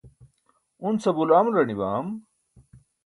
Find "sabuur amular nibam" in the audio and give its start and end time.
1.03-2.07